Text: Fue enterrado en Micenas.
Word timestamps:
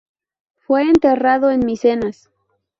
Fue 0.57 0.81
enterrado 0.81 1.51
en 1.51 1.63
Micenas. 1.63 2.31